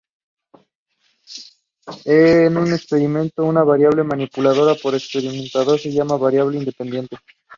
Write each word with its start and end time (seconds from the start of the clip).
En 2.05 2.57
un 2.57 2.73
experimento, 2.73 3.45
una 3.45 3.61
variable, 3.63 4.01
manipulada 4.03 4.73
por 4.73 4.93
un 4.93 4.95
experimentador, 4.99 5.79
se 5.79 5.91
llama 5.93 6.17
variable 6.17 6.57
independiente. 6.57 7.17